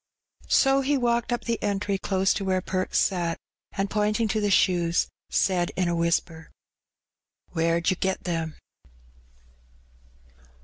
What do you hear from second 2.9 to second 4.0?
sat, and